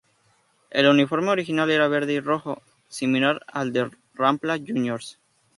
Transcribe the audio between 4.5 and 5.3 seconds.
Juniors.